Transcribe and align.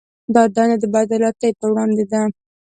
دا 0.33 0.43
دنده 0.55 0.77
د 0.81 0.85
بې 0.93 0.99
عدالتۍ 1.05 1.51
پر 1.59 1.69
وړاندې 1.73 2.05
ده. 2.11 2.21